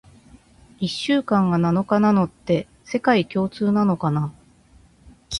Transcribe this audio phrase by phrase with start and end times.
[0.79, 4.33] 一週間が七日なのって、世界共通なのかな？